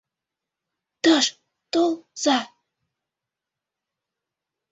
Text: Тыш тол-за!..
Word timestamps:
Тыш 1.03 1.25
тол-за!.. 1.71 2.39